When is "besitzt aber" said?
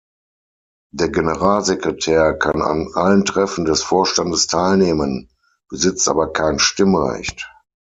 5.69-6.33